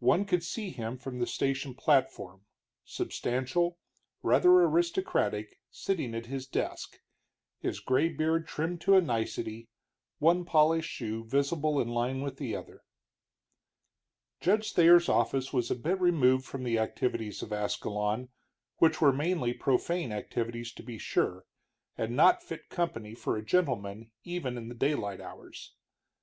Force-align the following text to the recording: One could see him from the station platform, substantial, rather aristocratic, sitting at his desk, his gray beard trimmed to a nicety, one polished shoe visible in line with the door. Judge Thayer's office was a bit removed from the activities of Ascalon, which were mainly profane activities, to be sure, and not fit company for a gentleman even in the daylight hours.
One 0.00 0.24
could 0.24 0.42
see 0.42 0.70
him 0.70 0.96
from 0.96 1.18
the 1.18 1.26
station 1.26 1.74
platform, 1.74 2.46
substantial, 2.86 3.78
rather 4.22 4.50
aristocratic, 4.62 5.60
sitting 5.70 6.14
at 6.14 6.24
his 6.24 6.46
desk, 6.46 7.00
his 7.58 7.78
gray 7.78 8.08
beard 8.08 8.46
trimmed 8.48 8.80
to 8.80 8.94
a 8.94 9.02
nicety, 9.02 9.68
one 10.20 10.46
polished 10.46 10.88
shoe 10.90 11.22
visible 11.22 11.78
in 11.82 11.88
line 11.88 12.22
with 12.22 12.38
the 12.38 12.52
door. 12.52 12.82
Judge 14.40 14.72
Thayer's 14.72 15.10
office 15.10 15.52
was 15.52 15.70
a 15.70 15.74
bit 15.74 16.00
removed 16.00 16.46
from 16.46 16.64
the 16.64 16.78
activities 16.78 17.42
of 17.42 17.52
Ascalon, 17.52 18.30
which 18.78 19.02
were 19.02 19.12
mainly 19.12 19.52
profane 19.52 20.12
activities, 20.12 20.72
to 20.72 20.82
be 20.82 20.96
sure, 20.96 21.44
and 21.94 22.16
not 22.16 22.42
fit 22.42 22.70
company 22.70 23.14
for 23.14 23.36
a 23.36 23.44
gentleman 23.44 24.12
even 24.24 24.56
in 24.56 24.68
the 24.70 24.74
daylight 24.74 25.20
hours. 25.20 25.74